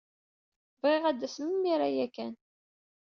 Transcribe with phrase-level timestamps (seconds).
[0.81, 2.33] Bɣiɣ ad d-tasem imir-a ya kan.